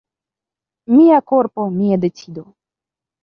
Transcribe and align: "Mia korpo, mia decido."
"Mia 0.93 1.19
korpo, 1.33 1.67
mia 1.75 1.97
decido." 2.07 2.43